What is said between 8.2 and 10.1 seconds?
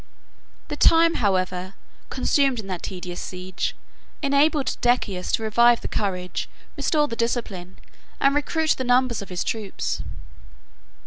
recruit the numbers of his troops.